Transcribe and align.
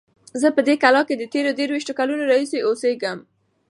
زه 0.41 0.47
په 0.55 0.61
دې 0.67 0.75
کلا 0.83 1.01
کې 1.07 1.15
د 1.17 1.23
تېرو 1.33 1.51
دېرشو 1.59 1.97
کلونو 1.99 2.23
راهیسې 2.31 2.59
اوسیږم. 2.67 3.19